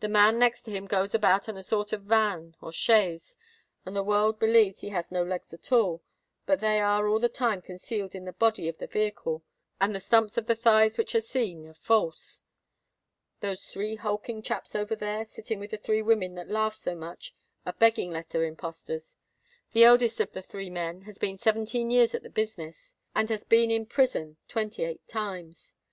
[0.00, 3.36] The man next to him goes about on a sort of van, or chaise,
[3.86, 6.02] and the world believes that he has no legs at all;
[6.44, 9.44] but they are all the time concealed in the body of the vehicle,
[9.80, 12.42] and the stumps of the thighs which are seen are false.
[13.38, 17.32] Those three hulking chaps over there, sitting with the three women that laugh so much,
[17.64, 19.16] are begging letter impostors.
[19.70, 23.44] The eldest of the three men has been seventeen years at the business, and has
[23.44, 25.76] been in prison twenty eight times.